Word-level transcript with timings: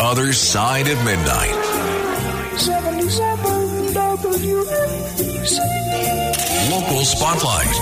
Other 0.00 0.32
Side 0.32 0.86
of 0.86 1.04
Midnight. 1.04 1.50
77 2.56 3.94
WABC. 3.94 5.58
Local 6.70 7.04
Spotlight. 7.04 7.74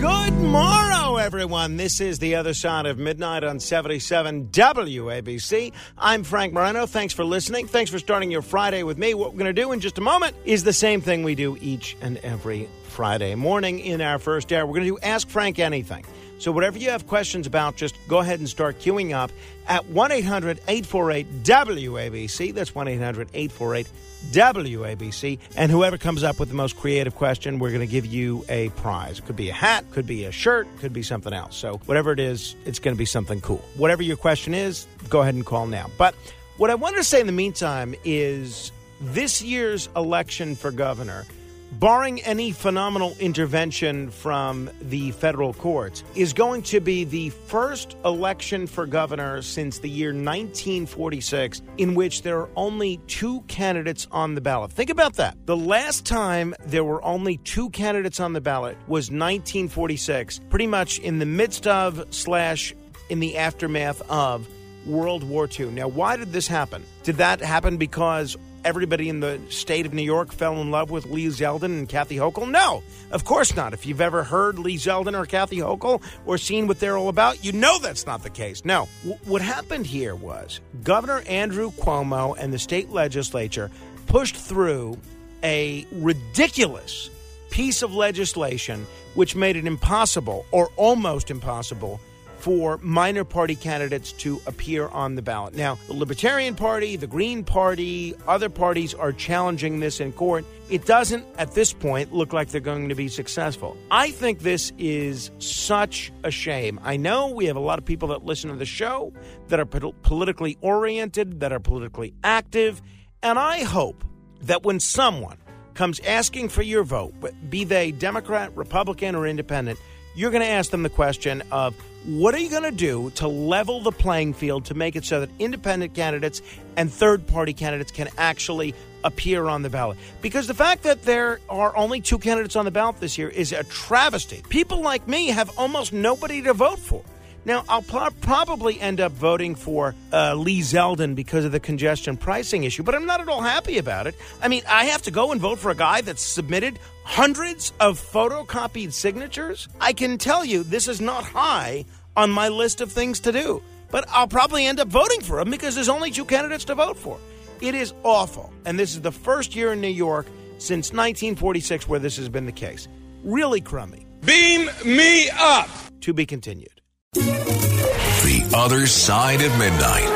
Good 0.00 0.34
morrow, 0.40 1.16
everyone. 1.18 1.76
This 1.76 2.00
is 2.00 2.18
the 2.18 2.34
other 2.34 2.52
side 2.52 2.86
of 2.86 2.98
midnight 2.98 3.44
on 3.44 3.60
77 3.60 4.48
WABC. 4.48 5.72
I'm 5.96 6.24
Frank 6.24 6.52
Morano. 6.52 6.86
Thanks 6.86 7.14
for 7.14 7.24
listening. 7.24 7.68
Thanks 7.68 7.92
for 7.92 8.00
starting 8.00 8.32
your 8.32 8.42
Friday 8.42 8.82
with 8.82 8.98
me. 8.98 9.14
What 9.14 9.32
we're 9.32 9.38
going 9.38 9.54
to 9.54 9.62
do 9.62 9.70
in 9.70 9.78
just 9.78 9.98
a 9.98 10.00
moment 10.02 10.34
is 10.44 10.64
the 10.64 10.72
same 10.72 11.00
thing 11.00 11.22
we 11.22 11.36
do 11.36 11.56
each 11.60 11.96
and 12.00 12.16
every 12.18 12.68
Friday 12.88 13.34
morning 13.34 13.78
in 13.78 14.00
our 14.00 14.18
first 14.18 14.52
hour. 14.52 14.66
We're 14.66 14.74
going 14.74 14.86
to 14.86 14.92
do 14.94 14.98
Ask 15.02 15.28
Frank 15.28 15.58
Anything. 15.58 16.04
So, 16.38 16.52
whatever 16.52 16.78
you 16.78 16.90
have 16.90 17.06
questions 17.08 17.46
about, 17.46 17.74
just 17.74 17.96
go 18.06 18.18
ahead 18.18 18.38
and 18.38 18.48
start 18.48 18.78
queuing 18.78 19.12
up 19.12 19.32
at 19.66 19.86
1 19.86 20.12
800 20.12 20.60
848 20.68 21.42
WABC. 21.42 22.54
That's 22.54 22.74
1 22.74 22.88
800 22.88 23.28
848 23.34 23.88
WABC. 24.30 25.38
And 25.56 25.70
whoever 25.70 25.98
comes 25.98 26.22
up 26.22 26.38
with 26.38 26.48
the 26.48 26.54
most 26.54 26.76
creative 26.76 27.16
question, 27.16 27.58
we're 27.58 27.70
going 27.70 27.80
to 27.80 27.86
give 27.86 28.06
you 28.06 28.44
a 28.48 28.68
prize. 28.70 29.18
It 29.18 29.26
could 29.26 29.36
be 29.36 29.48
a 29.48 29.52
hat, 29.52 29.84
could 29.90 30.06
be 30.06 30.24
a 30.24 30.32
shirt, 30.32 30.68
could 30.78 30.92
be 30.92 31.02
something 31.02 31.32
else. 31.32 31.56
So, 31.56 31.78
whatever 31.86 32.12
it 32.12 32.20
is, 32.20 32.54
it's 32.64 32.78
going 32.78 32.94
to 32.94 32.98
be 32.98 33.04
something 33.04 33.40
cool. 33.40 33.64
Whatever 33.76 34.04
your 34.04 34.16
question 34.16 34.54
is, 34.54 34.86
go 35.08 35.22
ahead 35.22 35.34
and 35.34 35.44
call 35.44 35.66
now. 35.66 35.90
But 35.98 36.14
what 36.56 36.70
I 36.70 36.76
wanted 36.76 36.98
to 36.98 37.04
say 37.04 37.20
in 37.20 37.26
the 37.26 37.32
meantime 37.32 37.96
is 38.04 38.70
this 39.00 39.42
year's 39.42 39.88
election 39.96 40.54
for 40.56 40.70
governor 40.70 41.24
barring 41.72 42.20
any 42.22 42.52
phenomenal 42.52 43.14
intervention 43.20 44.10
from 44.10 44.70
the 44.80 45.10
federal 45.12 45.52
courts, 45.52 46.02
is 46.14 46.32
going 46.32 46.62
to 46.62 46.80
be 46.80 47.04
the 47.04 47.30
first 47.30 47.96
election 48.04 48.66
for 48.66 48.86
governor 48.86 49.42
since 49.42 49.78
the 49.78 49.88
year 49.88 50.08
1946 50.08 51.62
in 51.78 51.94
which 51.94 52.22
there 52.22 52.38
are 52.40 52.48
only 52.56 52.98
two 53.06 53.40
candidates 53.42 54.06
on 54.10 54.34
the 54.34 54.40
ballot. 54.40 54.72
Think 54.72 54.90
about 54.90 55.14
that. 55.14 55.36
The 55.46 55.56
last 55.56 56.06
time 56.06 56.54
there 56.66 56.84
were 56.84 57.04
only 57.04 57.38
two 57.38 57.70
candidates 57.70 58.20
on 58.20 58.32
the 58.32 58.40
ballot 58.40 58.76
was 58.86 59.10
1946, 59.10 60.40
pretty 60.50 60.66
much 60.66 60.98
in 60.98 61.18
the 61.18 61.26
midst 61.26 61.66
of 61.66 62.06
slash 62.10 62.74
in 63.08 63.20
the 63.20 63.36
aftermath 63.36 64.02
of 64.10 64.46
World 64.86 65.22
War 65.22 65.48
II. 65.48 65.66
Now, 65.66 65.88
why 65.88 66.16
did 66.16 66.32
this 66.32 66.48
happen? 66.48 66.84
Did 67.02 67.16
that 67.16 67.40
happen 67.40 67.76
because 67.76 68.36
everybody 68.64 69.08
in 69.08 69.20
the 69.20 69.40
state 69.48 69.86
of 69.86 69.92
New 69.92 70.02
York 70.02 70.32
fell 70.32 70.60
in 70.60 70.70
love 70.70 70.90
with 70.90 71.06
Lee 71.06 71.26
Zeldin 71.26 71.64
and 71.64 71.88
Kathy 71.88 72.16
Hochul? 72.16 72.50
No, 72.50 72.82
of 73.10 73.24
course 73.24 73.54
not. 73.56 73.72
If 73.72 73.86
you've 73.86 74.00
ever 74.00 74.24
heard 74.24 74.58
Lee 74.58 74.76
Zeldin 74.76 75.18
or 75.18 75.26
Kathy 75.26 75.58
Hochul 75.58 76.02
or 76.26 76.38
seen 76.38 76.66
what 76.66 76.80
they're 76.80 76.96
all 76.96 77.08
about, 77.08 77.44
you 77.44 77.52
know 77.52 77.78
that's 77.78 78.06
not 78.06 78.22
the 78.22 78.30
case. 78.30 78.64
No. 78.64 78.88
W- 79.02 79.18
what 79.24 79.42
happened 79.42 79.86
here 79.86 80.14
was 80.14 80.60
Governor 80.82 81.22
Andrew 81.28 81.70
Cuomo 81.72 82.34
and 82.38 82.52
the 82.52 82.58
state 82.58 82.90
legislature 82.90 83.70
pushed 84.06 84.36
through 84.36 84.98
a 85.42 85.86
ridiculous 85.92 87.10
piece 87.50 87.82
of 87.82 87.94
legislation 87.94 88.86
which 89.14 89.34
made 89.34 89.56
it 89.56 89.66
impossible 89.66 90.44
or 90.50 90.68
almost 90.76 91.30
impossible 91.30 92.00
for 92.38 92.78
minor 92.82 93.24
party 93.24 93.54
candidates 93.54 94.12
to 94.12 94.40
appear 94.46 94.88
on 94.88 95.14
the 95.14 95.22
ballot. 95.22 95.54
Now, 95.54 95.78
the 95.86 95.94
Libertarian 95.94 96.54
Party, 96.54 96.96
the 96.96 97.06
Green 97.06 97.44
Party, 97.44 98.14
other 98.26 98.48
parties 98.48 98.94
are 98.94 99.12
challenging 99.12 99.80
this 99.80 100.00
in 100.00 100.12
court. 100.12 100.44
It 100.70 100.86
doesn't, 100.86 101.24
at 101.38 101.52
this 101.52 101.72
point, 101.72 102.12
look 102.12 102.32
like 102.32 102.48
they're 102.48 102.60
going 102.60 102.90
to 102.90 102.94
be 102.94 103.08
successful. 103.08 103.76
I 103.90 104.10
think 104.10 104.40
this 104.40 104.72
is 104.78 105.30
such 105.38 106.12
a 106.24 106.30
shame. 106.30 106.78
I 106.82 106.96
know 106.96 107.28
we 107.28 107.46
have 107.46 107.56
a 107.56 107.60
lot 107.60 107.78
of 107.78 107.84
people 107.84 108.08
that 108.08 108.24
listen 108.24 108.50
to 108.50 108.56
the 108.56 108.66
show 108.66 109.12
that 109.48 109.58
are 109.58 109.66
po- 109.66 109.94
politically 110.02 110.58
oriented, 110.60 111.40
that 111.40 111.52
are 111.52 111.60
politically 111.60 112.14
active, 112.22 112.82
and 113.22 113.38
I 113.38 113.64
hope 113.64 114.04
that 114.42 114.62
when 114.62 114.78
someone 114.78 115.38
comes 115.74 116.00
asking 116.00 116.50
for 116.50 116.62
your 116.62 116.84
vote, 116.84 117.14
be 117.48 117.64
they 117.64 117.90
Democrat, 117.90 118.54
Republican, 118.56 119.14
or 119.14 119.26
Independent, 119.26 119.78
you're 120.14 120.30
going 120.30 120.42
to 120.42 120.48
ask 120.48 120.70
them 120.70 120.82
the 120.82 120.90
question 120.90 121.42
of 121.52 121.74
what 122.04 122.34
are 122.34 122.38
you 122.38 122.48
going 122.48 122.62
to 122.62 122.70
do 122.70 123.10
to 123.16 123.28
level 123.28 123.80
the 123.80 123.92
playing 123.92 124.32
field 124.32 124.66
to 124.66 124.74
make 124.74 124.96
it 124.96 125.04
so 125.04 125.20
that 125.20 125.30
independent 125.38 125.94
candidates 125.94 126.42
and 126.76 126.92
third 126.92 127.26
party 127.26 127.52
candidates 127.52 127.90
can 127.90 128.08
actually 128.16 128.74
appear 129.04 129.46
on 129.46 129.62
the 129.62 129.70
ballot? 129.70 129.98
Because 130.22 130.46
the 130.46 130.54
fact 130.54 130.84
that 130.84 131.02
there 131.02 131.40
are 131.48 131.76
only 131.76 132.00
two 132.00 132.18
candidates 132.18 132.56
on 132.56 132.64
the 132.64 132.70
ballot 132.70 133.00
this 133.00 133.18
year 133.18 133.28
is 133.28 133.52
a 133.52 133.64
travesty. 133.64 134.42
People 134.48 134.80
like 134.80 135.06
me 135.08 135.28
have 135.28 135.50
almost 135.58 135.92
nobody 135.92 136.40
to 136.42 136.54
vote 136.54 136.78
for. 136.78 137.02
Now, 137.44 137.64
I'll 137.68 137.82
pl- 137.82 138.08
probably 138.20 138.80
end 138.80 139.00
up 139.00 139.12
voting 139.12 139.54
for 139.54 139.94
uh, 140.12 140.34
Lee 140.34 140.60
Zeldin 140.60 141.14
because 141.14 141.44
of 141.44 141.52
the 141.52 141.60
congestion 141.60 142.16
pricing 142.16 142.64
issue, 142.64 142.82
but 142.82 142.94
I'm 142.94 143.06
not 143.06 143.20
at 143.20 143.28
all 143.28 143.40
happy 143.40 143.78
about 143.78 144.06
it. 144.06 144.14
I 144.42 144.48
mean, 144.48 144.62
I 144.68 144.86
have 144.86 145.02
to 145.02 145.10
go 145.10 145.32
and 145.32 145.40
vote 145.40 145.58
for 145.58 145.70
a 145.70 145.74
guy 145.74 146.00
that's 146.00 146.22
submitted 146.22 146.78
hundreds 147.04 147.72
of 147.80 147.98
photocopied 147.98 148.92
signatures. 148.92 149.68
I 149.80 149.92
can 149.92 150.18
tell 150.18 150.44
you 150.44 150.62
this 150.62 150.88
is 150.88 151.00
not 151.00 151.24
high 151.24 151.86
on 152.16 152.30
my 152.30 152.48
list 152.48 152.80
of 152.80 152.92
things 152.92 153.20
to 153.20 153.32
do, 153.32 153.62
but 153.90 154.04
I'll 154.08 154.28
probably 154.28 154.66
end 154.66 154.80
up 154.80 154.88
voting 154.88 155.20
for 155.20 155.40
him 155.40 155.50
because 155.50 155.74
there's 155.74 155.88
only 155.88 156.10
two 156.10 156.24
candidates 156.24 156.64
to 156.66 156.74
vote 156.74 156.98
for. 156.98 157.18
It 157.60 157.74
is 157.74 157.92
awful, 158.04 158.52
and 158.66 158.78
this 158.78 158.94
is 158.94 159.00
the 159.00 159.12
first 159.12 159.56
year 159.56 159.72
in 159.72 159.80
New 159.80 159.88
York 159.88 160.26
since 160.58 160.88
1946 160.92 161.88
where 161.88 161.98
this 161.98 162.16
has 162.16 162.28
been 162.28 162.46
the 162.46 162.52
case. 162.52 162.88
Really 163.24 163.60
crummy. 163.60 164.06
Beam 164.24 164.68
me 164.84 165.30
up. 165.30 165.68
To 166.02 166.12
be 166.12 166.26
continued. 166.26 166.77
The 167.14 168.50
Other 168.54 168.86
Side 168.86 169.40
of 169.40 169.50
Midnight. 169.58 170.08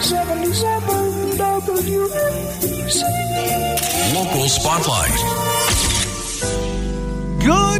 77 0.00 1.36
WABC. 1.38 3.02
Local 4.14 4.48
Spotlight. 4.48 5.18
Good 7.42 7.77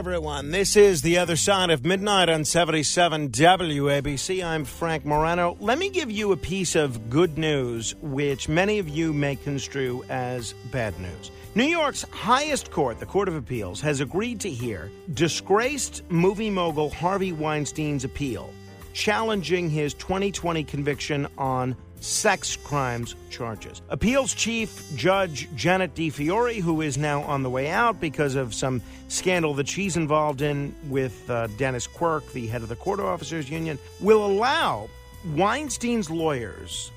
everyone. 0.00 0.50
This 0.50 0.76
is 0.76 1.02
the 1.02 1.18
other 1.18 1.36
side 1.36 1.68
of 1.68 1.84
midnight 1.84 2.30
on 2.30 2.42
77 2.46 3.28
WABC. 3.28 4.42
I'm 4.42 4.64
Frank 4.64 5.04
Morano. 5.04 5.58
Let 5.60 5.76
me 5.76 5.90
give 5.90 6.10
you 6.10 6.32
a 6.32 6.38
piece 6.38 6.74
of 6.74 7.10
good 7.10 7.36
news, 7.36 7.94
which 8.00 8.48
many 8.48 8.78
of 8.78 8.88
you 8.88 9.12
may 9.12 9.36
construe 9.36 10.02
as 10.08 10.54
bad 10.72 10.98
news. 10.98 11.30
New 11.54 11.66
York's 11.66 12.06
highest 12.12 12.70
court, 12.70 12.98
the 12.98 13.04
Court 13.04 13.28
of 13.28 13.34
Appeals, 13.34 13.78
has 13.82 14.00
agreed 14.00 14.40
to 14.40 14.48
hear 14.48 14.90
disgraced 15.12 16.02
movie 16.10 16.48
mogul 16.48 16.88
Harvey 16.88 17.32
Weinstein's 17.32 18.04
appeal, 18.04 18.54
challenging 18.94 19.68
his 19.68 19.92
2020 19.92 20.64
conviction 20.64 21.28
on 21.36 21.76
sex 22.00 22.56
crimes 22.56 23.14
charges. 23.30 23.82
Appeals 23.88 24.34
Chief 24.34 24.84
Judge 24.96 25.48
Janet 25.54 25.94
DiFiore, 25.94 26.60
who 26.60 26.80
is 26.80 26.98
now 26.98 27.22
on 27.22 27.42
the 27.42 27.50
way 27.50 27.68
out 27.70 28.00
because 28.00 28.34
of 28.34 28.54
some 28.54 28.82
scandal 29.08 29.54
that 29.54 29.68
she's 29.68 29.96
involved 29.96 30.42
in 30.42 30.74
with 30.88 31.28
uh, 31.30 31.46
Dennis 31.58 31.86
Quirk, 31.86 32.32
the 32.32 32.46
head 32.46 32.62
of 32.62 32.68
the 32.68 32.76
Court 32.76 33.00
Officers 33.00 33.48
Union, 33.48 33.78
will 34.00 34.24
allow 34.24 34.88
Weinstein's 35.34 36.10
lawyers 36.10 36.90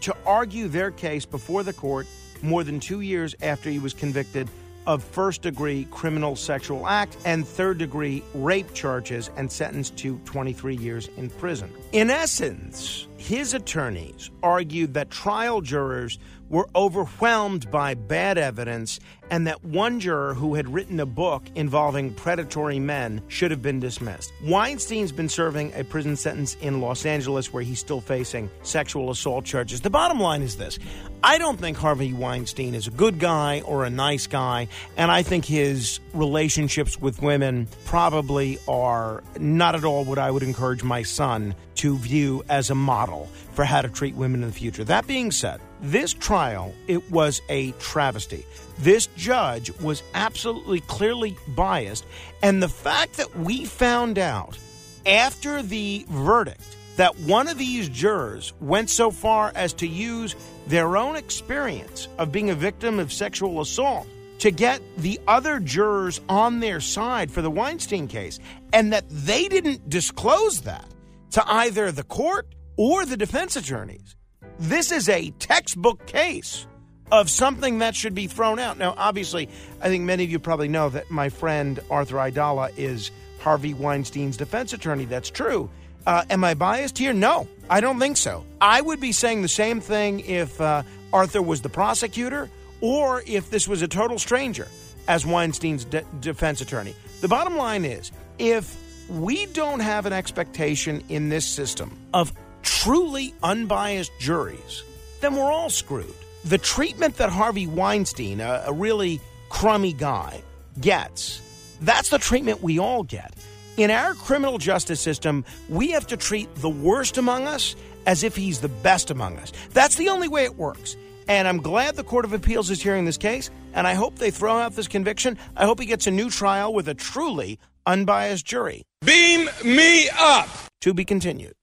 to 0.00 0.16
argue 0.26 0.68
their 0.68 0.90
case 0.90 1.24
before 1.24 1.62
the 1.62 1.72
court 1.72 2.06
more 2.42 2.64
than 2.64 2.80
two 2.80 3.00
years 3.00 3.34
after 3.42 3.70
he 3.70 3.78
was 3.78 3.94
convicted 3.94 4.48
of 4.86 5.04
first 5.04 5.42
degree 5.42 5.86
criminal 5.90 6.34
sexual 6.34 6.86
act 6.86 7.16
and 7.24 7.46
third 7.46 7.78
degree 7.78 8.22
rape 8.34 8.72
charges 8.72 9.30
and 9.36 9.50
sentenced 9.50 9.96
to 9.98 10.18
23 10.24 10.74
years 10.76 11.08
in 11.16 11.28
prison. 11.30 11.70
In 11.92 12.10
essence, 12.10 13.06
his 13.20 13.52
attorneys 13.52 14.30
argued 14.42 14.94
that 14.94 15.10
trial 15.10 15.60
jurors 15.60 16.18
were 16.48 16.68
overwhelmed 16.74 17.70
by 17.70 17.94
bad 17.94 18.38
evidence 18.38 18.98
and 19.30 19.46
that 19.46 19.62
one 19.64 20.00
juror 20.00 20.34
who 20.34 20.54
had 20.54 20.66
written 20.72 20.98
a 20.98 21.06
book 21.06 21.44
involving 21.54 22.12
predatory 22.14 22.80
men 22.80 23.22
should 23.28 23.52
have 23.52 23.62
been 23.62 23.78
dismissed. 23.78 24.32
Weinstein's 24.42 25.12
been 25.12 25.28
serving 25.28 25.72
a 25.74 25.84
prison 25.84 26.16
sentence 26.16 26.56
in 26.62 26.80
Los 26.80 27.06
Angeles 27.06 27.52
where 27.52 27.62
he's 27.62 27.78
still 27.78 28.00
facing 28.00 28.50
sexual 28.62 29.10
assault 29.10 29.44
charges. 29.44 29.82
The 29.82 29.90
bottom 29.90 30.18
line 30.18 30.42
is 30.42 30.56
this 30.56 30.78
I 31.22 31.36
don't 31.36 31.60
think 31.60 31.76
Harvey 31.76 32.14
Weinstein 32.14 32.74
is 32.74 32.88
a 32.88 32.90
good 32.90 33.18
guy 33.18 33.60
or 33.60 33.84
a 33.84 33.90
nice 33.90 34.26
guy, 34.26 34.66
and 34.96 35.10
I 35.10 35.22
think 35.22 35.44
his 35.44 36.00
relationships 36.14 36.98
with 36.98 37.22
women 37.22 37.68
probably 37.84 38.58
are 38.66 39.22
not 39.38 39.74
at 39.74 39.84
all 39.84 40.04
what 40.04 40.18
I 40.18 40.30
would 40.30 40.42
encourage 40.42 40.82
my 40.82 41.02
son 41.02 41.54
to 41.76 41.96
view 41.96 42.42
as 42.48 42.70
a 42.70 42.74
model 42.74 43.09
for 43.52 43.64
how 43.64 43.82
to 43.82 43.88
treat 43.88 44.14
women 44.14 44.42
in 44.42 44.48
the 44.48 44.54
future. 44.54 44.84
That 44.84 45.06
being 45.06 45.30
said, 45.30 45.60
this 45.80 46.12
trial, 46.12 46.74
it 46.86 47.10
was 47.10 47.42
a 47.48 47.72
travesty. 47.72 48.44
This 48.78 49.06
judge 49.16 49.70
was 49.80 50.02
absolutely 50.14 50.80
clearly 50.80 51.36
biased, 51.48 52.06
and 52.42 52.62
the 52.62 52.68
fact 52.68 53.16
that 53.16 53.36
we 53.36 53.64
found 53.64 54.18
out 54.18 54.58
after 55.06 55.62
the 55.62 56.04
verdict 56.08 56.76
that 56.96 57.18
one 57.20 57.48
of 57.48 57.58
these 57.58 57.88
jurors 57.88 58.52
went 58.60 58.90
so 58.90 59.10
far 59.10 59.52
as 59.54 59.72
to 59.74 59.86
use 59.86 60.36
their 60.66 60.96
own 60.96 61.16
experience 61.16 62.08
of 62.18 62.32
being 62.32 62.50
a 62.50 62.54
victim 62.54 62.98
of 62.98 63.12
sexual 63.12 63.60
assault 63.60 64.06
to 64.38 64.50
get 64.50 64.80
the 64.96 65.20
other 65.28 65.60
jurors 65.60 66.20
on 66.28 66.60
their 66.60 66.80
side 66.80 67.30
for 67.30 67.42
the 67.42 67.50
Weinstein 67.50 68.08
case, 68.08 68.38
and 68.72 68.92
that 68.92 69.04
they 69.08 69.48
didn't 69.48 69.88
disclose 69.88 70.62
that 70.62 70.86
to 71.30 71.42
either 71.46 71.92
the 71.92 72.02
court 72.02 72.46
or 72.76 73.04
the 73.04 73.16
defense 73.16 73.56
attorneys. 73.56 74.16
This 74.58 74.92
is 74.92 75.08
a 75.08 75.30
textbook 75.38 76.06
case 76.06 76.66
of 77.10 77.28
something 77.28 77.78
that 77.78 77.94
should 77.94 78.14
be 78.14 78.26
thrown 78.26 78.58
out. 78.58 78.78
Now, 78.78 78.94
obviously, 78.96 79.48
I 79.80 79.88
think 79.88 80.04
many 80.04 80.24
of 80.24 80.30
you 80.30 80.38
probably 80.38 80.68
know 80.68 80.88
that 80.90 81.10
my 81.10 81.28
friend 81.28 81.80
Arthur 81.90 82.16
Aidala 82.16 82.72
is 82.76 83.10
Harvey 83.40 83.74
Weinstein's 83.74 84.36
defense 84.36 84.72
attorney. 84.72 85.06
That's 85.06 85.30
true. 85.30 85.70
Uh, 86.06 86.24
am 86.30 86.44
I 86.44 86.54
biased 86.54 86.96
here? 86.96 87.12
No, 87.12 87.48
I 87.68 87.80
don't 87.80 87.98
think 87.98 88.16
so. 88.16 88.44
I 88.60 88.80
would 88.80 89.00
be 89.00 89.12
saying 89.12 89.42
the 89.42 89.48
same 89.48 89.80
thing 89.80 90.20
if 90.20 90.60
uh, 90.60 90.82
Arthur 91.12 91.42
was 91.42 91.62
the 91.62 91.68
prosecutor 91.68 92.48
or 92.80 93.22
if 93.26 93.50
this 93.50 93.68
was 93.68 93.82
a 93.82 93.88
total 93.88 94.18
stranger 94.18 94.68
as 95.08 95.26
Weinstein's 95.26 95.84
de- 95.84 96.04
defense 96.20 96.60
attorney. 96.60 96.94
The 97.20 97.28
bottom 97.28 97.56
line 97.56 97.84
is 97.84 98.12
if 98.38 98.76
we 99.08 99.46
don't 99.46 99.80
have 99.80 100.06
an 100.06 100.12
expectation 100.12 101.02
in 101.08 101.28
this 101.28 101.44
system 101.44 101.98
of 102.14 102.32
truly 102.70 103.34
unbiased 103.42 104.12
juries, 104.20 104.84
then 105.20 105.34
we're 105.34 105.50
all 105.50 105.68
screwed. 105.68 106.14
The 106.44 106.56
treatment 106.56 107.16
that 107.16 107.28
Harvey 107.28 107.66
Weinstein, 107.66 108.40
a, 108.40 108.62
a 108.66 108.72
really 108.72 109.20
crummy 109.48 109.92
guy, 109.92 110.42
gets, 110.80 111.42
that's 111.82 112.10
the 112.10 112.18
treatment 112.18 112.62
we 112.62 112.78
all 112.78 113.02
get. 113.02 113.34
In 113.76 113.90
our 113.90 114.14
criminal 114.14 114.58
justice 114.58 115.00
system, 115.00 115.44
we 115.68 115.90
have 115.90 116.06
to 116.06 116.16
treat 116.16 116.54
the 116.56 116.70
worst 116.70 117.18
among 117.18 117.48
us 117.48 117.74
as 118.06 118.22
if 118.22 118.36
he's 118.36 118.60
the 118.60 118.68
best 118.68 119.10
among 119.10 119.36
us. 119.38 119.52
That's 119.72 119.96
the 119.96 120.08
only 120.08 120.28
way 120.28 120.44
it 120.44 120.56
works. 120.56 120.96
And 121.28 121.48
I'm 121.48 121.58
glad 121.58 121.96
the 121.96 122.04
Court 122.04 122.24
of 122.24 122.32
Appeals 122.32 122.70
is 122.70 122.80
hearing 122.80 123.04
this 123.04 123.18
case, 123.18 123.50
and 123.74 123.86
I 123.86 123.94
hope 123.94 124.16
they 124.16 124.30
throw 124.30 124.56
out 124.56 124.76
this 124.76 124.88
conviction. 124.88 125.36
I 125.56 125.64
hope 125.64 125.80
he 125.80 125.86
gets 125.86 126.06
a 126.06 126.10
new 126.10 126.30
trial 126.30 126.72
with 126.72 126.88
a 126.88 126.94
truly 126.94 127.58
unbiased 127.84 128.46
jury. 128.46 128.84
Beam 129.04 129.50
me 129.64 130.08
up. 130.18 130.48
To 130.82 130.94
be 130.94 131.04
continued. 131.04 131.54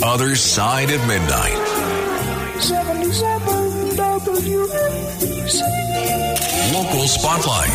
The 0.00 0.06
Other 0.06 0.34
Side 0.34 0.90
of 0.92 1.06
Midnight. 1.06 1.58
77 2.58 3.96
WABC. 3.98 5.60
Local 6.72 7.06
Spotlight. 7.06 7.68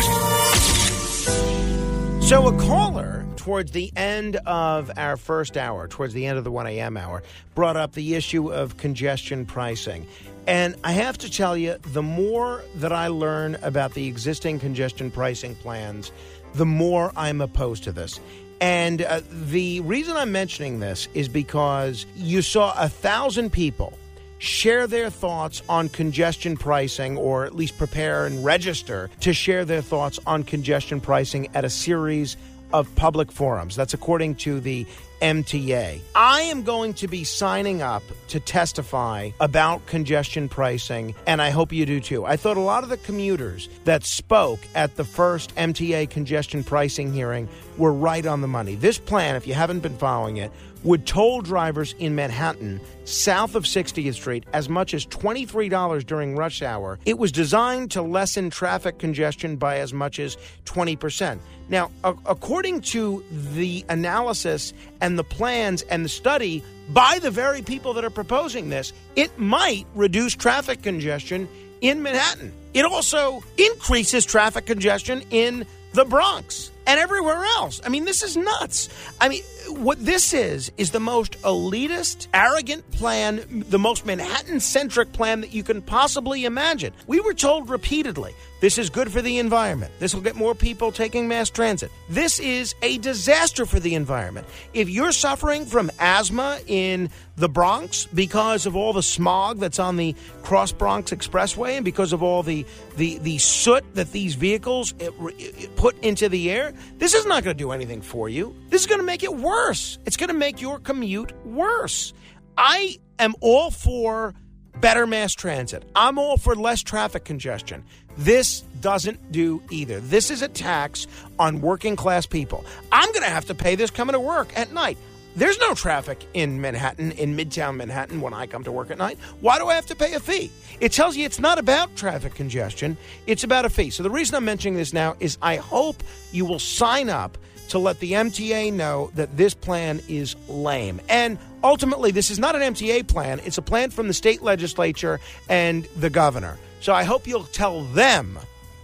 So, 2.24 2.48
a 2.48 2.58
caller 2.58 3.24
towards 3.36 3.70
the 3.70 3.92
end 3.94 4.34
of 4.44 4.90
our 4.96 5.16
first 5.16 5.56
hour, 5.56 5.86
towards 5.86 6.14
the 6.14 6.26
end 6.26 6.36
of 6.36 6.42
the 6.42 6.50
1 6.50 6.66
a.m. 6.66 6.96
hour, 6.96 7.22
brought 7.54 7.76
up 7.76 7.92
the 7.92 8.16
issue 8.16 8.52
of 8.52 8.76
congestion 8.76 9.46
pricing. 9.46 10.04
And 10.48 10.74
I 10.82 10.90
have 10.92 11.18
to 11.18 11.30
tell 11.30 11.56
you, 11.56 11.76
the 11.78 12.02
more 12.02 12.64
that 12.74 12.92
I 12.92 13.06
learn 13.06 13.54
about 13.62 13.94
the 13.94 14.08
existing 14.08 14.58
congestion 14.58 15.12
pricing 15.12 15.54
plans, 15.54 16.10
the 16.54 16.66
more 16.66 17.12
I'm 17.16 17.40
opposed 17.40 17.84
to 17.84 17.92
this. 17.92 18.18
And 18.60 19.02
uh, 19.02 19.20
the 19.30 19.80
reason 19.80 20.16
I'm 20.16 20.32
mentioning 20.32 20.80
this 20.80 21.08
is 21.14 21.28
because 21.28 22.06
you 22.16 22.42
saw 22.42 22.74
a 22.78 22.88
thousand 22.88 23.52
people 23.52 23.92
share 24.38 24.86
their 24.86 25.10
thoughts 25.10 25.62
on 25.68 25.88
congestion 25.88 26.56
pricing, 26.56 27.16
or 27.16 27.44
at 27.44 27.54
least 27.54 27.78
prepare 27.78 28.26
and 28.26 28.44
register 28.44 29.10
to 29.20 29.32
share 29.32 29.64
their 29.64 29.82
thoughts 29.82 30.18
on 30.26 30.42
congestion 30.42 31.00
pricing 31.00 31.48
at 31.54 31.64
a 31.64 31.70
series 31.70 32.36
of 32.72 32.94
public 32.96 33.30
forums. 33.32 33.76
That's 33.76 33.94
according 33.94 34.36
to 34.36 34.60
the 34.60 34.86
MTA. 35.20 36.00
I 36.14 36.40
am 36.42 36.62
going 36.62 36.94
to 36.94 37.08
be 37.08 37.24
signing 37.24 37.82
up 37.82 38.02
to 38.28 38.40
testify 38.40 39.30
about 39.40 39.86
congestion 39.86 40.48
pricing, 40.48 41.14
and 41.26 41.40
I 41.40 41.50
hope 41.50 41.72
you 41.72 41.86
do 41.86 42.00
too. 42.00 42.24
I 42.24 42.36
thought 42.36 42.56
a 42.56 42.60
lot 42.60 42.82
of 42.82 42.90
the 42.90 42.96
commuters 42.96 43.68
that 43.84 44.04
spoke 44.04 44.60
at 44.74 44.96
the 44.96 45.04
first 45.04 45.54
MTA 45.56 46.10
congestion 46.10 46.64
pricing 46.64 47.12
hearing 47.12 47.48
were 47.76 47.92
right 47.92 48.26
on 48.26 48.40
the 48.40 48.48
money. 48.48 48.74
This 48.74 48.98
plan, 48.98 49.36
if 49.36 49.46
you 49.46 49.54
haven't 49.54 49.80
been 49.80 49.96
following 49.96 50.36
it, 50.38 50.50
would 50.86 51.04
toll 51.04 51.42
drivers 51.42 51.94
in 51.98 52.14
Manhattan 52.14 52.80
south 53.04 53.56
of 53.56 53.64
60th 53.64 54.14
Street 54.14 54.44
as 54.52 54.68
much 54.68 54.94
as 54.94 55.04
$23 55.06 56.06
during 56.06 56.36
rush 56.36 56.62
hour. 56.62 56.98
It 57.04 57.18
was 57.18 57.32
designed 57.32 57.90
to 57.90 58.02
lessen 58.02 58.50
traffic 58.50 58.98
congestion 58.98 59.56
by 59.56 59.78
as 59.78 59.92
much 59.92 60.20
as 60.20 60.36
20%. 60.64 61.40
Now, 61.68 61.90
a- 62.04 62.14
according 62.26 62.82
to 62.82 63.24
the 63.30 63.84
analysis 63.88 64.72
and 65.00 65.18
the 65.18 65.24
plans 65.24 65.82
and 65.82 66.04
the 66.04 66.08
study 66.08 66.62
by 66.90 67.18
the 67.20 67.32
very 67.32 67.62
people 67.62 67.92
that 67.94 68.04
are 68.04 68.10
proposing 68.10 68.68
this, 68.70 68.92
it 69.16 69.36
might 69.38 69.86
reduce 69.96 70.34
traffic 70.34 70.82
congestion 70.82 71.48
in 71.80 72.00
Manhattan. 72.00 72.52
It 72.74 72.84
also 72.84 73.42
increases 73.58 74.24
traffic 74.24 74.66
congestion 74.66 75.22
in 75.30 75.66
the 75.94 76.04
Bronx 76.04 76.70
and 76.86 77.00
everywhere 77.00 77.42
else. 77.56 77.80
I 77.84 77.88
mean, 77.88 78.04
this 78.04 78.22
is 78.22 78.36
nuts. 78.36 78.88
I 79.20 79.28
mean, 79.28 79.42
what 79.68 80.04
this 80.04 80.32
is, 80.32 80.72
is 80.76 80.90
the 80.90 81.00
most 81.00 81.40
elitist, 81.42 82.28
arrogant 82.34 82.90
plan, 82.92 83.64
the 83.68 83.78
most 83.78 84.06
Manhattan 84.06 84.60
centric 84.60 85.12
plan 85.12 85.40
that 85.40 85.52
you 85.52 85.62
can 85.62 85.82
possibly 85.82 86.44
imagine. 86.44 86.92
We 87.06 87.20
were 87.20 87.34
told 87.34 87.68
repeatedly 87.68 88.34
this 88.60 88.78
is 88.78 88.88
good 88.88 89.12
for 89.12 89.20
the 89.20 89.38
environment. 89.38 89.92
This 89.98 90.14
will 90.14 90.22
get 90.22 90.34
more 90.34 90.54
people 90.54 90.90
taking 90.90 91.28
mass 91.28 91.50
transit. 91.50 91.90
This 92.08 92.38
is 92.38 92.74
a 92.80 92.96
disaster 92.98 93.66
for 93.66 93.78
the 93.78 93.94
environment. 93.94 94.46
If 94.72 94.88
you're 94.88 95.12
suffering 95.12 95.66
from 95.66 95.90
asthma 95.98 96.58
in 96.66 97.10
the 97.36 97.50
Bronx 97.50 98.06
because 98.06 98.64
of 98.64 98.74
all 98.74 98.94
the 98.94 99.02
smog 99.02 99.58
that's 99.58 99.78
on 99.78 99.96
the 99.98 100.14
Cross 100.42 100.72
Bronx 100.72 101.10
Expressway 101.10 101.72
and 101.72 101.84
because 101.84 102.14
of 102.14 102.22
all 102.22 102.42
the 102.42 102.64
the, 102.96 103.18
the 103.18 103.36
soot 103.36 103.84
that 103.94 104.12
these 104.12 104.36
vehicles 104.36 104.94
eh, 105.00 105.08
it, 105.08 105.34
it 105.38 105.64
eh, 105.64 105.68
put 105.76 106.02
into 106.02 106.30
the 106.30 106.50
air, 106.50 106.72
this 106.96 107.12
is 107.12 107.26
not 107.26 107.44
going 107.44 107.54
to 107.54 107.62
do 107.62 107.72
anything 107.72 108.00
for 108.00 108.30
you. 108.30 108.56
This 108.70 108.80
is 108.80 108.86
going 108.86 109.00
to 109.00 109.06
make 109.06 109.22
it 109.22 109.34
worse. 109.34 109.55
It's 110.04 110.16
going 110.16 110.28
to 110.28 110.34
make 110.34 110.60
your 110.60 110.78
commute 110.78 111.32
worse. 111.46 112.12
I 112.58 112.98
am 113.18 113.34
all 113.40 113.70
for 113.70 114.34
better 114.80 115.06
mass 115.06 115.34
transit. 115.34 115.82
I'm 115.96 116.18
all 116.18 116.36
for 116.36 116.54
less 116.54 116.82
traffic 116.82 117.24
congestion. 117.24 117.84
This 118.18 118.60
doesn't 118.80 119.32
do 119.32 119.62
either. 119.70 120.00
This 120.00 120.30
is 120.30 120.42
a 120.42 120.48
tax 120.48 121.06
on 121.38 121.60
working 121.60 121.96
class 121.96 122.26
people. 122.26 122.64
I'm 122.92 123.10
going 123.12 123.24
to 123.24 123.30
have 123.30 123.46
to 123.46 123.54
pay 123.54 123.74
this 123.74 123.90
coming 123.90 124.12
to 124.12 124.20
work 124.20 124.56
at 124.56 124.72
night. 124.72 124.98
There's 125.36 125.58
no 125.58 125.74
traffic 125.74 126.26
in 126.32 126.62
Manhattan, 126.62 127.12
in 127.12 127.36
Midtown 127.36 127.76
Manhattan, 127.76 128.22
when 128.22 128.32
I 128.32 128.46
come 128.46 128.64
to 128.64 128.72
work 128.72 128.90
at 128.90 128.96
night. 128.96 129.18
Why 129.40 129.58
do 129.58 129.66
I 129.66 129.74
have 129.74 129.84
to 129.86 129.94
pay 129.94 130.14
a 130.14 130.20
fee? 130.20 130.50
It 130.80 130.92
tells 130.92 131.14
you 131.14 131.26
it's 131.26 131.38
not 131.38 131.58
about 131.58 131.94
traffic 131.94 132.34
congestion, 132.34 132.96
it's 133.26 133.44
about 133.44 133.66
a 133.66 133.70
fee. 133.70 133.90
So 133.90 134.02
the 134.02 134.10
reason 134.10 134.34
I'm 134.34 134.46
mentioning 134.46 134.78
this 134.78 134.94
now 134.94 135.14
is 135.20 135.36
I 135.42 135.56
hope 135.56 136.02
you 136.32 136.46
will 136.46 136.58
sign 136.58 137.10
up 137.10 137.36
to 137.68 137.78
let 137.78 138.00
the 138.00 138.12
MTA 138.12 138.72
know 138.72 139.10
that 139.14 139.36
this 139.36 139.54
plan 139.54 140.00
is 140.08 140.36
lame. 140.48 141.00
And 141.08 141.38
ultimately, 141.62 142.10
this 142.10 142.30
is 142.30 142.38
not 142.38 142.54
an 142.54 142.74
MTA 142.74 143.06
plan, 143.08 143.40
it's 143.44 143.58
a 143.58 143.62
plan 143.62 143.90
from 143.90 144.08
the 144.08 144.14
state 144.14 144.42
legislature 144.42 145.20
and 145.48 145.84
the 145.96 146.10
governor. 146.10 146.58
So 146.80 146.92
I 146.92 147.04
hope 147.04 147.26
you'll 147.26 147.44
tell 147.44 147.82
them 147.82 148.38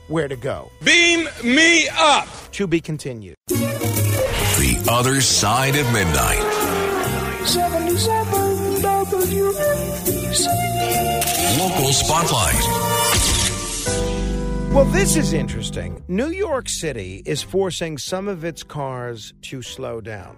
where 0.08 0.28
to 0.28 0.36
go. 0.36 0.70
Beam 0.82 1.28
me 1.44 1.88
up. 1.92 2.28
To 2.52 2.66
be 2.66 2.80
continued. 2.80 3.36
The 3.48 4.86
Other 4.90 5.20
Side 5.20 5.76
of 5.76 5.86
Midnight. 5.92 6.42
77 7.46 8.82
WABC. 8.82 10.46
Local 11.58 11.92
Spotlight. 11.92 12.91
Well, 14.72 14.86
this 14.86 15.16
is 15.16 15.34
interesting. 15.34 16.02
New 16.08 16.30
York 16.30 16.66
City 16.66 17.22
is 17.26 17.42
forcing 17.42 17.98
some 17.98 18.26
of 18.26 18.42
its 18.42 18.62
cars 18.62 19.34
to 19.42 19.60
slow 19.60 20.00
down. 20.00 20.34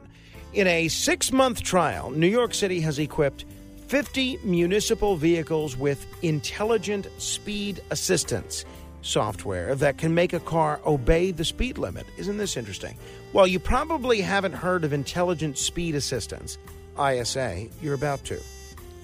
In 0.53 0.67
a 0.67 0.89
six 0.89 1.31
month 1.31 1.63
trial, 1.63 2.11
New 2.11 2.27
York 2.27 2.53
City 2.53 2.81
has 2.81 2.99
equipped 2.99 3.45
50 3.87 4.41
municipal 4.43 5.15
vehicles 5.15 5.77
with 5.77 6.05
intelligent 6.23 7.07
speed 7.19 7.81
assistance 7.93 8.65
software 9.03 9.77
that 9.77 9.99
can 9.99 10.17
make 10.17 10.33
a 10.33 10.41
car 10.41 10.81
obey 10.85 11.31
the 11.31 11.45
speed 11.45 11.79
limit. 11.79 12.05
Isn't 12.17 12.39
this 12.39 12.57
interesting? 12.57 12.97
Well, 13.33 13.47
you 13.47 13.61
probably 13.61 14.21
haven't 14.21 14.55
heard 14.55 14.83
of 14.83 14.93
intelligent 14.93 15.59
speed 15.59 15.95
assistance, 15.95 16.59
ISA. 16.99 17.69
You're 17.81 17.95
about 17.95 18.25
to. 18.25 18.41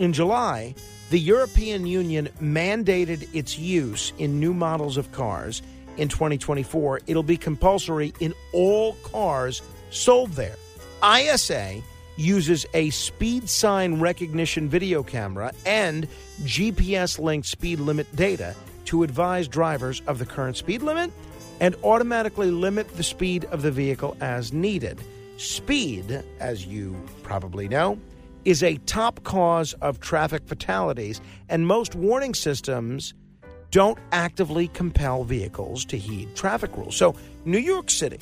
In 0.01 0.15
July, 0.15 0.75
the 1.11 1.19
European 1.19 1.85
Union 1.85 2.31
mandated 2.41 3.29
its 3.35 3.59
use 3.59 4.15
in 4.17 4.41
new 4.41 4.55
models 4.55 4.97
of 4.97 5.13
cars. 5.13 5.61
In 5.99 6.09
2024, 6.09 7.03
it'll 7.07 7.23
be 7.23 7.37
compulsory 7.37 8.15
in 8.19 8.33
all 8.55 8.95
cars 9.03 9.61
sold 9.91 10.31
there. 10.31 10.57
ISA 11.05 11.83
uses 12.17 12.65
a 12.73 12.89
speed 12.89 13.47
sign 13.47 14.01
recognition 14.01 14.71
video 14.71 15.03
camera 15.03 15.53
and 15.67 16.09
GPS 16.45 17.19
linked 17.19 17.47
speed 17.47 17.79
limit 17.79 18.07
data 18.17 18.55
to 18.87 19.03
advise 19.03 19.49
drivers 19.49 20.01
of 20.07 20.19
the 20.19 20.25
current 20.25 20.57
speed 20.57 20.81
limit 20.81 21.13
and 21.61 21.77
automatically 21.85 22.51
limit 22.51 22.89
the 22.97 23.03
speed 23.03 23.45
of 23.53 23.61
the 23.61 23.71
vehicle 23.71 24.17
as 24.23 24.51
needed. 24.51 24.99
Speed, 25.37 26.25
as 26.39 26.65
you 26.65 26.97
probably 27.23 27.69
know, 27.69 27.99
is 28.45 28.63
a 28.63 28.77
top 28.87 29.23
cause 29.25 29.73
of 29.75 30.01
traffic 30.01 30.43
fatalities, 30.47 31.21
and 31.49 31.67
most 31.67 31.95
warning 31.95 32.35
systems 32.35 33.15
don't 33.71 33.99
actively 34.13 34.69
compel 34.69 35.25
vehicles 35.25 35.85
to 35.85 35.97
heed 35.97 36.35
traffic 36.35 36.77
rules. 36.77 36.97
So, 36.97 37.15
New 37.45 37.59
York 37.59 37.91
City 37.91 38.19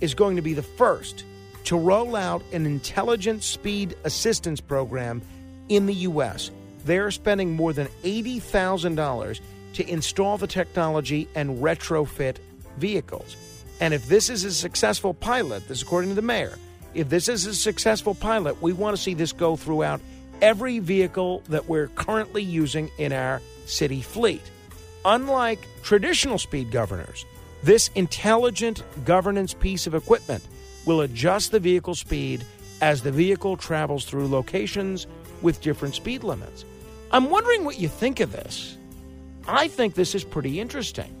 is 0.00 0.14
going 0.14 0.36
to 0.36 0.42
be 0.42 0.54
the 0.54 0.62
first 0.62 1.24
to 1.64 1.76
roll 1.76 2.16
out 2.16 2.42
an 2.52 2.64
intelligent 2.64 3.42
speed 3.42 3.96
assistance 4.04 4.60
program 4.60 5.20
in 5.68 5.86
the 5.86 5.94
U.S. 5.94 6.50
They're 6.84 7.10
spending 7.10 7.52
more 7.54 7.72
than 7.72 7.88
$80,000 8.04 9.40
to 9.74 9.90
install 9.90 10.38
the 10.38 10.46
technology 10.46 11.28
and 11.34 11.58
retrofit 11.58 12.36
vehicles. 12.78 13.36
And 13.80 13.92
if 13.92 14.08
this 14.08 14.30
is 14.30 14.44
a 14.44 14.52
successful 14.52 15.12
pilot, 15.12 15.66
this 15.68 15.78
is 15.78 15.82
according 15.82 16.10
to 16.10 16.14
the 16.14 16.22
mayor, 16.22 16.56
if 16.96 17.10
this 17.10 17.28
is 17.28 17.46
a 17.46 17.54
successful 17.54 18.14
pilot, 18.14 18.60
we 18.62 18.72
want 18.72 18.96
to 18.96 19.02
see 19.02 19.14
this 19.14 19.32
go 19.32 19.54
throughout 19.54 20.00
every 20.40 20.78
vehicle 20.78 21.42
that 21.48 21.68
we're 21.68 21.88
currently 21.88 22.42
using 22.42 22.90
in 22.98 23.12
our 23.12 23.40
city 23.66 24.00
fleet. 24.00 24.42
Unlike 25.04 25.66
traditional 25.82 26.38
speed 26.38 26.70
governors, 26.70 27.24
this 27.62 27.90
intelligent 27.94 28.82
governance 29.04 29.54
piece 29.54 29.86
of 29.86 29.94
equipment 29.94 30.46
will 30.84 31.02
adjust 31.02 31.52
the 31.52 31.60
vehicle 31.60 31.94
speed 31.94 32.44
as 32.80 33.02
the 33.02 33.12
vehicle 33.12 33.56
travels 33.56 34.04
through 34.04 34.28
locations 34.28 35.06
with 35.42 35.60
different 35.60 35.94
speed 35.94 36.24
limits. 36.24 36.64
I'm 37.10 37.30
wondering 37.30 37.64
what 37.64 37.78
you 37.78 37.88
think 37.88 38.20
of 38.20 38.32
this. 38.32 38.76
I 39.46 39.68
think 39.68 39.94
this 39.94 40.14
is 40.14 40.24
pretty 40.24 40.60
interesting. 40.60 41.14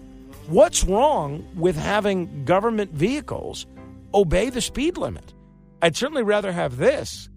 What's 0.48 0.84
wrong 0.84 1.46
with 1.54 1.76
having 1.76 2.44
government 2.44 2.92
vehicles 2.92 3.66
obey 4.14 4.50
the 4.50 4.60
speed 4.60 4.96
limit? 4.96 5.32
I'd 5.86 5.96
certainly 5.96 6.24
rather 6.24 6.50
have 6.50 6.78
this 6.78 7.28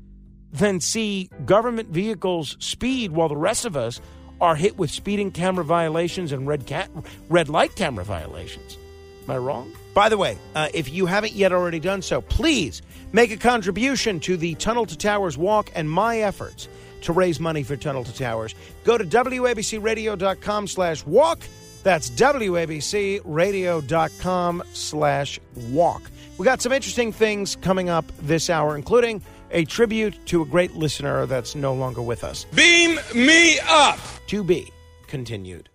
than 0.51 0.79
see 0.79 1.29
government 1.45 1.89
vehicles 1.89 2.57
speed 2.59 3.11
while 3.11 3.29
the 3.29 3.37
rest 3.37 3.63
of 3.63 3.77
us 3.77 4.01
are 4.41 4.55
hit 4.55 4.75
with 4.75 4.89
speeding 4.89 5.29
camera 5.29 5.63
violations 5.63 6.31
and 6.31 6.47
red, 6.47 6.65
ca- 6.65 6.87
red 7.29 7.47
light 7.47 7.75
camera 7.75 8.03
violations. 8.03 8.79
Am 9.25 9.29
I 9.29 9.37
wrong? 9.37 9.71
By 9.93 10.09
the 10.09 10.17
way, 10.17 10.35
uh, 10.55 10.69
if 10.73 10.91
you 10.91 11.05
haven't 11.05 11.33
yet 11.33 11.51
already 11.51 11.79
done 11.79 12.01
so, 12.01 12.21
please 12.21 12.81
make 13.11 13.29
a 13.29 13.37
contribution 13.37 14.19
to 14.21 14.35
the 14.35 14.55
Tunnel 14.55 14.87
to 14.87 14.97
Towers 14.97 15.37
walk 15.37 15.69
and 15.75 15.87
my 15.87 16.21
efforts 16.21 16.67
to 17.01 17.13
raise 17.13 17.39
money 17.39 17.61
for 17.61 17.77
Tunnel 17.77 18.03
to 18.03 18.13
Towers. 18.15 18.55
Go 18.83 18.97
to 18.97 19.03
WABCRadio.com 19.03 20.65
slash 20.65 21.05
walk. 21.05 21.37
That's 21.83 22.09
WABCRadio.com 22.09 24.63
slash 24.73 25.39
walk. 25.55 26.01
We 26.39 26.45
got 26.45 26.61
some 26.61 26.71
interesting 26.71 27.11
things 27.11 27.57
coming 27.57 27.89
up 27.89 28.05
this 28.21 28.49
hour, 28.49 28.77
including 28.77 29.21
a 29.51 29.65
tribute 29.65 30.25
to 30.27 30.41
a 30.41 30.45
great 30.45 30.73
listener 30.73 31.25
that's 31.25 31.53
no 31.53 31.73
longer 31.73 32.01
with 32.01 32.23
us. 32.23 32.45
Beam 32.55 32.97
me 33.13 33.59
up. 33.67 33.99
To 34.27 34.41
be 34.41 34.71
continued. 35.07 35.67